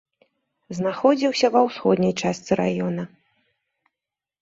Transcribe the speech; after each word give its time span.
Знаходзіўся 0.77 1.47
ва 1.57 1.61
ўсходняй 1.67 2.17
частцы 2.21 2.51
раёна. 2.65 3.03